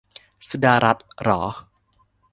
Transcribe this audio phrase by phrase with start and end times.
[0.49, 1.41] สุดารัตน์เหรอ